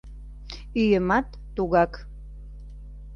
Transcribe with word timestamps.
Ӱйымат— 0.81 1.27
тугак. 1.55 1.93